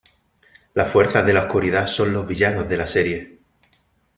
[0.73, 3.37] Las Fuerzas de la Oscuridad son los villanos de la serie.